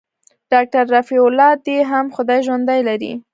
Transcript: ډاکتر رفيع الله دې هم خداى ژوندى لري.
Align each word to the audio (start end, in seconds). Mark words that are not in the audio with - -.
ډاکتر 0.51 0.83
رفيع 0.95 1.21
الله 1.27 1.51
دې 1.65 1.77
هم 1.91 2.05
خداى 2.15 2.39
ژوندى 2.47 2.79
لري. 2.89 3.13